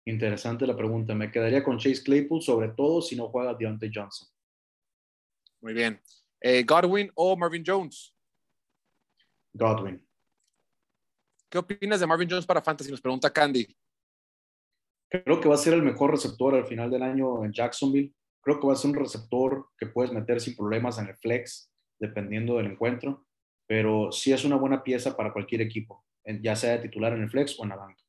[0.07, 1.15] Interesante la pregunta.
[1.15, 4.29] Me quedaría con Chase Claypool, sobre todo si no juega Deontay Johnson.
[5.61, 6.01] Muy bien.
[6.41, 8.15] Eh, Godwin o Marvin Jones.
[9.53, 10.05] Godwin.
[11.49, 12.91] ¿Qué opinas de Marvin Jones para Fantasy?
[12.91, 13.67] Nos pregunta Candy.
[15.11, 18.15] Creo que va a ser el mejor receptor al final del año en Jacksonville.
[18.41, 21.71] Creo que va a ser un receptor que puedes meter sin problemas en el flex,
[21.99, 23.27] dependiendo del encuentro.
[23.67, 27.31] pero sí es una buena pieza para cualquier equipo, ya sea de titular en el
[27.31, 28.03] flex o en la banca.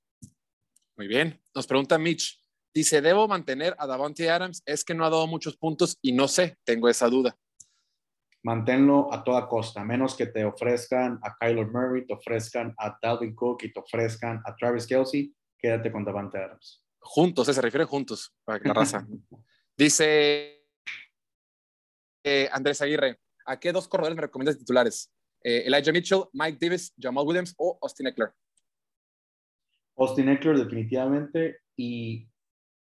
[0.97, 1.41] Muy bien.
[1.55, 2.39] Nos pregunta Mitch.
[2.73, 4.63] Dice, ¿debo mantener a Davante Adams?
[4.65, 7.37] Es que no ha dado muchos puntos y no sé, tengo esa duda.
[8.43, 13.35] Manténlo a toda costa, menos que te ofrezcan a Kyler Murray, te ofrezcan a Dalvin
[13.35, 16.83] Cook y te ofrezcan a Travis Kelsey, quédate con Davante Adams.
[16.99, 19.05] Juntos, se refiere juntos, para la raza.
[19.77, 20.65] Dice
[22.23, 25.11] eh, Andrés Aguirre, ¿a qué dos corredores me recomiendas titulares?
[25.43, 28.31] Eh, Elijah Mitchell, Mike Davis, Jamal Williams o Austin Eckler.
[29.95, 32.27] Austin Eckler definitivamente y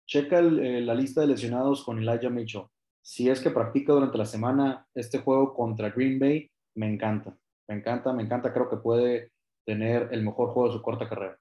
[0.08, 2.66] checa eh, la lista de lesionados con Elijah Mitchell.
[3.02, 7.38] Si es que practica durante la semana este juego contra Green Bay, me encanta.
[7.68, 8.54] Me encanta, me encanta.
[8.54, 9.32] Creo que puede
[9.66, 11.40] tener el mejor juego de su corta carrera.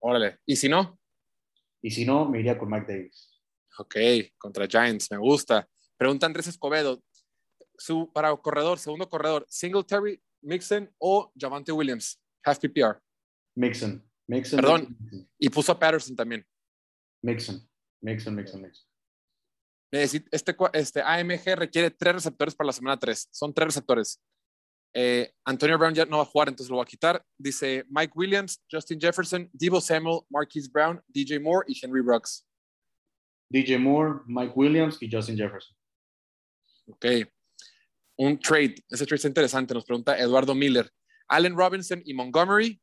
[0.00, 0.38] Órale.
[0.46, 0.98] ¿Y si no?
[1.82, 3.42] Y si no, me iría con Mike Davis.
[3.78, 3.96] Ok,
[4.36, 5.66] contra Giants, me gusta.
[5.96, 7.00] Pregunta Andrés Escobedo.
[7.80, 13.00] Su, para corredor, segundo corredor, Singletary, Mixon o Javante Williams, half PPR.
[13.56, 14.06] Mixon.
[14.28, 14.60] Mixon.
[14.60, 14.98] Perdón.
[15.38, 16.46] Y puso a Patterson también.
[17.22, 17.66] Mixon.
[18.02, 18.86] Mixon, Mixon, Mixon.
[19.92, 23.28] Este, este AMG requiere tres receptores para la semana 3.
[23.30, 24.20] Son tres receptores.
[24.92, 27.24] Eh, Antonio Brown ya no va a jugar, entonces lo va a quitar.
[27.38, 32.46] Dice Mike Williams, Justin Jefferson, Debo Samuel, Marquise Brown, DJ Moore y Henry Brooks.
[33.50, 35.74] DJ Moore, Mike Williams y Justin Jefferson.
[36.86, 37.06] Ok.
[38.20, 38.74] Un trade.
[38.90, 39.72] Ese trade es interesante.
[39.72, 40.92] Nos pregunta Eduardo Miller.
[41.28, 42.78] Allen Robinson y Montgomery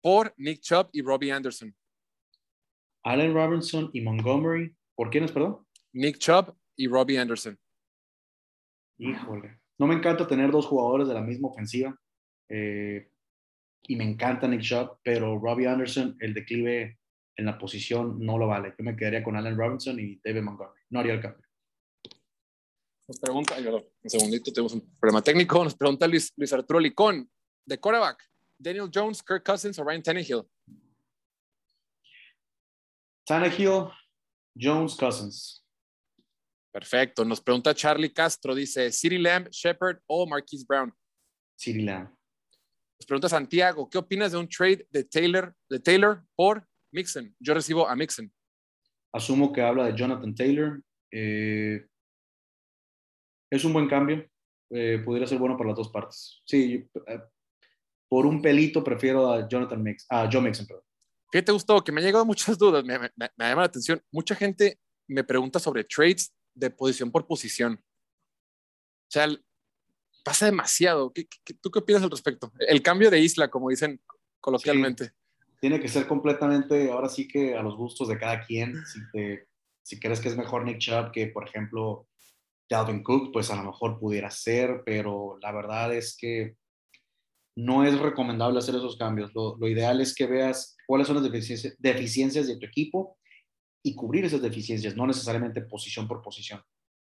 [0.00, 1.74] por Nick Chubb y Robbie Anderson.
[3.02, 4.72] Allen Robinson y Montgomery.
[4.94, 5.66] ¿Por quiénes, perdón?
[5.92, 7.58] Nick Chubb y Robbie Anderson.
[8.98, 9.58] Híjole.
[9.78, 11.98] No me encanta tener dos jugadores de la misma ofensiva.
[12.48, 13.10] Eh,
[13.88, 17.00] y me encanta Nick Chubb, pero Robbie Anderson, el declive
[17.34, 18.74] en la posición no lo vale.
[18.78, 20.82] Yo me quedaría con Allen Robinson y David Montgomery.
[20.90, 21.44] No haría el cambio.
[23.08, 25.62] Nos pregunta, un segundito, tenemos un problema técnico.
[25.64, 27.28] Nos pregunta Luis, Luis Arturo Licón,
[27.66, 28.22] de quarterback,
[28.58, 30.42] Daniel Jones, Kirk Cousins o Ryan Tannehill.
[33.26, 33.88] Tannehill,
[34.54, 35.64] Jones, Cousins.
[36.72, 37.24] Perfecto.
[37.24, 40.92] Nos pregunta Charlie Castro, dice, City Lamb, Shepard o Marquise Brown.
[41.56, 42.08] City Lamb.
[42.98, 47.34] Nos pregunta Santiago, ¿qué opinas de un trade de Taylor, de Taylor por Mixon?
[47.40, 48.32] Yo recibo a Mixon.
[49.12, 50.82] Asumo que habla de Jonathan Taylor.
[51.10, 51.84] Eh,
[53.56, 54.26] es un buen cambio.
[54.70, 56.40] Eh, pudiera ser bueno para las dos partes.
[56.46, 57.20] Sí, eh,
[58.08, 60.84] por un pelito prefiero a Jonathan Mix, a Joe Mixon, perdón.
[61.30, 61.84] ¿Qué te gustó?
[61.84, 64.02] Que me han llegado muchas dudas, me, me, me, llama la atención.
[64.10, 67.74] Mucha gente me pregunta sobre trades de posición por posición.
[67.74, 69.28] O sea,
[70.24, 71.12] pasa demasiado.
[71.12, 71.28] ¿Qué,
[71.60, 72.50] tú qué opinas al respecto?
[72.58, 74.00] El cambio de isla, como dicen
[74.40, 75.12] coloquialmente.
[75.60, 78.74] tiene que ser completamente, ahora sí que a los gustos de cada quien.
[78.86, 79.48] Si, te,
[79.82, 82.08] si crees que es mejor Nick Chubb que, por ejemplo,
[82.72, 86.56] Dalvin Cook, pues a lo mejor pudiera ser, pero la verdad es que
[87.56, 89.34] no es recomendable hacer esos cambios.
[89.34, 93.18] Lo, lo ideal es que veas cuáles son las deficiencias, deficiencias de tu equipo
[93.84, 96.62] y cubrir esas deficiencias, no necesariamente posición por posición.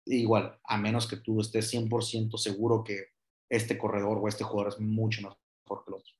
[0.05, 3.07] Igual, a menos que tú estés 100% seguro que
[3.49, 6.13] este corredor o este jugador es mucho mejor que el otro.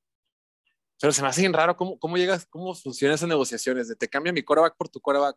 [1.00, 4.08] Pero se me hace bien raro cómo, cómo llegas, cómo funcionan esas negociaciones, de te
[4.08, 5.36] cambia mi coreback por tu coreback.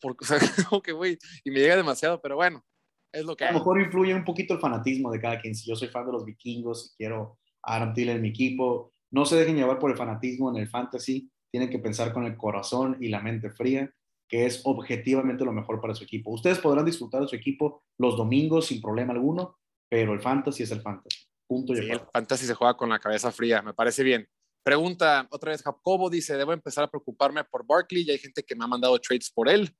[0.00, 2.64] Porque, o sea, como que, güey, y me llega demasiado, pero bueno,
[3.12, 5.54] es lo que A lo mejor influye un poquito el fanatismo de cada quien.
[5.54, 8.92] Si yo soy fan de los vikingos y quiero a Aaron Thielen en mi equipo,
[9.10, 12.36] no se dejen llevar por el fanatismo en el fantasy tienen que pensar con el
[12.36, 13.90] corazón y la mente fría,
[14.28, 16.30] que es objetivamente lo mejor para su equipo.
[16.30, 20.70] Ustedes podrán disfrutar de su equipo los domingos sin problema alguno, pero el fantasy es
[20.70, 21.26] el fantasy.
[21.46, 24.28] Punto y el fantasy se juega con la cabeza fría, me parece bien.
[24.62, 28.02] Pregunta otra vez Jacobo, dice, ¿debo empezar a preocuparme por Barkley?
[28.02, 29.74] Y hay gente que me ha mandado trades por él.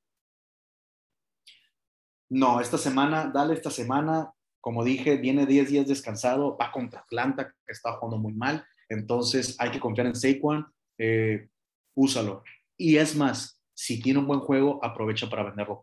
[2.29, 7.53] No, esta semana, dale esta semana, como dije, viene 10 días descansado, va contra Atlanta,
[7.65, 10.71] que está jugando muy mal, entonces hay que confiar en Saquon.
[10.97, 11.47] Eh,
[11.95, 12.43] úsalo.
[12.77, 15.81] Y es más, si tiene un buen juego, aprovecha para venderlo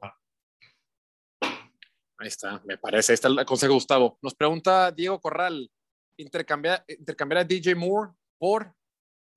[2.18, 3.12] Ahí está, me parece.
[3.12, 4.18] Ahí está el consejo Gustavo.
[4.22, 5.70] Nos pregunta Diego Corral,
[6.18, 8.74] intercambiar, intercambiar a DJ Moore por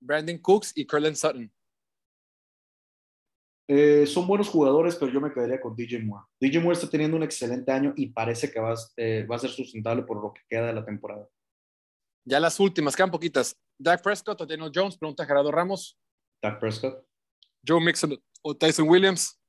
[0.00, 1.52] Brandon Cooks y Curlin Sutton.
[3.72, 6.26] Eh, son buenos jugadores, pero yo me quedaría con DJ Moore.
[6.40, 9.50] DJ Moore está teniendo un excelente año y parece que va, eh, va a ser
[9.50, 11.28] sustentable por lo que queda de la temporada.
[12.24, 13.56] Ya las últimas, quedan poquitas.
[13.78, 15.96] Dak Prescott o Daniel Jones, pregunta Gerardo Ramos.
[16.42, 17.06] Dak Prescott.
[17.64, 19.40] Joe Mixon o Tyson Williams.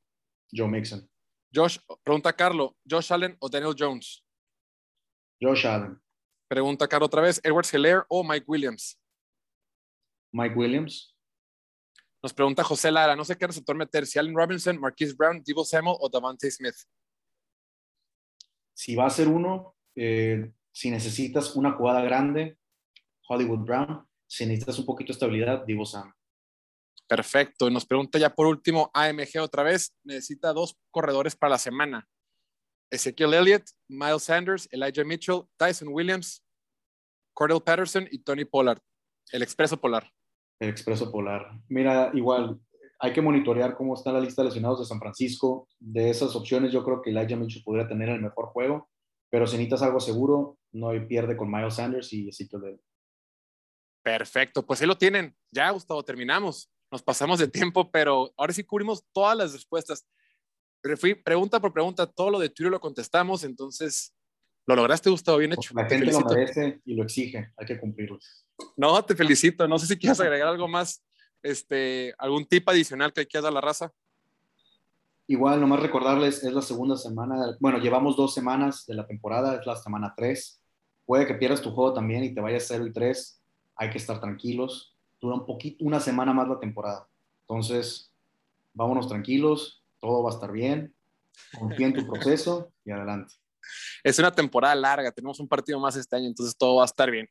[0.55, 1.10] Joe Mixon.
[1.51, 4.23] Josh, pregunta Carlo, Josh Allen o Daniel Jones.
[5.41, 5.99] Josh Allen.
[6.47, 8.95] Pregunta Carlo otra vez, Edwards Hilaire o Mike Williams.
[10.31, 11.12] Mike Williams.
[12.23, 15.65] Nos pregunta José Lara, no sé qué receptor meter, si Allen Robinson, Marquise Brown, Debo
[15.65, 16.75] Samuel o Davante Smith.
[18.73, 22.57] Si va a ser uno, eh, si necesitas una jugada grande,
[23.27, 24.07] Hollywood Brown.
[24.27, 26.13] Si necesitas un poquito de estabilidad, Divo Sam.
[27.07, 27.67] Perfecto.
[27.67, 29.93] Y nos pregunta ya por último AMG otra vez.
[30.03, 32.07] Necesita dos corredores para la semana.
[32.89, 36.43] Ezekiel Elliott, Miles Sanders, Elijah Mitchell, Tyson Williams,
[37.34, 38.81] Cordell Patterson y Tony Pollard.
[39.31, 40.10] El expreso polar.
[40.62, 41.60] El expreso polar.
[41.69, 42.60] Mira, igual,
[43.00, 45.67] hay que monitorear cómo está la lista de lesionados de San Francisco.
[45.80, 48.88] De esas opciones, yo creo que Elijah Mitchell podría tener el mejor juego,
[49.32, 52.82] pero si necesitas algo seguro, no hay pierde con Miles Sanders y Ezekiel Elliott.
[54.04, 55.36] Perfecto, pues ahí lo tienen.
[55.50, 56.71] Ya, Gustavo, terminamos.
[56.91, 60.06] Nos pasamos de tiempo, pero ahora sí cubrimos todas las respuestas.
[60.84, 64.13] Pero fui pregunta por pregunta, todo lo de Twitter lo contestamos, entonces
[64.67, 65.74] lo lograste, Gustavo, bien hecho.
[65.74, 68.19] La gente lo merece y lo exige, hay que cumplirlo.
[68.76, 69.67] No, te felicito.
[69.67, 71.04] No sé si quieres agregar algo más,
[71.43, 73.91] este, algún tip adicional que quieras dar a la raza.
[75.28, 79.65] Igual, nomás recordarles, es la segunda semana, bueno, llevamos dos semanas de la temporada, es
[79.65, 80.62] la semana 3.
[81.06, 83.41] Puede que pierdas tu juego también y te vayas 0 y 3
[83.76, 84.95] hay que estar tranquilos.
[85.19, 87.08] Dura un poquito, una semana más la temporada.
[87.47, 88.13] Entonces,
[88.74, 90.93] vámonos tranquilos, todo va a estar bien,
[91.58, 93.34] confía en tu proceso y adelante.
[94.04, 97.10] Es una temporada larga, tenemos un partido más este año, entonces todo va a estar
[97.10, 97.28] bien.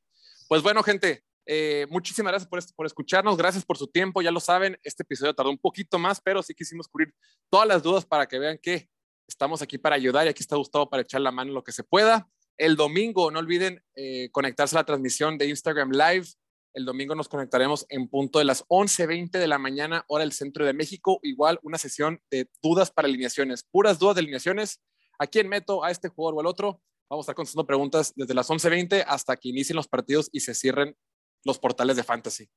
[0.51, 4.41] Pues bueno, gente, eh, muchísimas gracias por, por escucharnos, gracias por su tiempo, ya lo
[4.41, 7.15] saben, este episodio tardó un poquito más, pero sí quisimos cubrir
[7.49, 8.91] todas las dudas para que vean que
[9.29, 11.85] estamos aquí para ayudar y aquí está Gustavo para echar la mano lo que se
[11.85, 12.29] pueda.
[12.59, 16.27] El domingo, no olviden eh, conectarse a la transmisión de Instagram Live.
[16.75, 20.67] El domingo nos conectaremos en punto de las 11.20 de la mañana, hora del centro
[20.67, 21.21] de México.
[21.23, 24.81] Igual una sesión de dudas para alineaciones, puras dudas de alineaciones.
[25.17, 25.85] ¿A quién meto?
[25.85, 26.83] ¿A este jugador o al otro?
[27.11, 30.55] Vamos a estar contestando preguntas desde las 11.20 hasta que inicien los partidos y se
[30.55, 30.96] cierren
[31.44, 32.49] los portales de fantasy.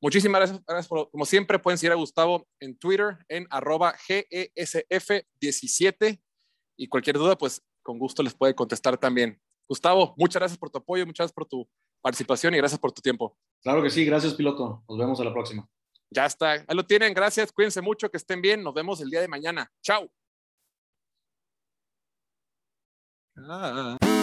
[0.00, 6.18] Muchísimas gracias, como siempre, pueden seguir a Gustavo en Twitter en arroba GESF17
[6.78, 9.38] y cualquier duda, pues con gusto les puede contestar también.
[9.68, 11.68] Gustavo, muchas gracias por tu apoyo, muchas gracias por tu
[12.00, 13.36] participación y gracias por tu tiempo.
[13.62, 14.82] Claro que sí, gracias piloto.
[14.88, 15.68] Nos vemos a la próxima.
[16.08, 19.20] Ya está, ahí lo tienen, gracias, cuídense mucho, que estén bien, nos vemos el día
[19.20, 19.70] de mañana.
[19.82, 20.10] Chao.
[23.48, 24.19] Ah.